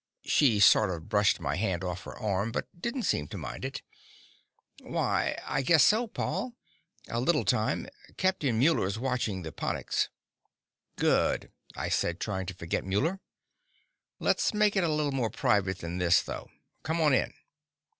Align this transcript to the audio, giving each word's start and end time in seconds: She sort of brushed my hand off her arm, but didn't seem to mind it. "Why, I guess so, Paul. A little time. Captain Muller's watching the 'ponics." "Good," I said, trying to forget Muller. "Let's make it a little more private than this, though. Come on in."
She 0.25 0.59
sort 0.59 0.89
of 0.89 1.09
brushed 1.09 1.39
my 1.39 1.57
hand 1.57 1.83
off 1.83 2.05
her 2.05 2.17
arm, 2.17 2.51
but 2.51 2.67
didn't 2.81 3.03
seem 3.03 3.27
to 3.27 3.37
mind 3.37 3.63
it. 3.63 3.83
"Why, 4.79 5.37
I 5.45 5.61
guess 5.61 5.83
so, 5.83 6.07
Paul. 6.07 6.53
A 7.07 7.19
little 7.19 7.45
time. 7.45 7.87
Captain 8.17 8.57
Muller's 8.57 8.97
watching 8.97 9.43
the 9.43 9.51
'ponics." 9.51 10.09
"Good," 10.95 11.51
I 11.75 11.89
said, 11.89 12.19
trying 12.19 12.47
to 12.47 12.55
forget 12.55 12.83
Muller. 12.83 13.19
"Let's 14.19 14.55
make 14.55 14.75
it 14.75 14.83
a 14.83 14.89
little 14.89 15.11
more 15.11 15.29
private 15.29 15.77
than 15.77 15.99
this, 15.99 16.23
though. 16.23 16.49
Come 16.81 16.99
on 16.99 17.13
in." 17.13 17.35